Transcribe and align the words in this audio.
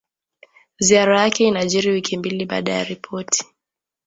Ziara 0.79 1.21
yake 1.21 1.47
inajiri 1.47 1.91
wiki 1.91 2.17
mbili 2.17 2.45
baada 2.45 2.71
ya 2.71 2.83
ripoti 2.83 3.45